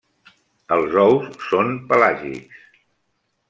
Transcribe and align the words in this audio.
Els 0.75 0.95
ous 1.03 1.29
són 1.51 1.71
pelàgics. 1.93 2.69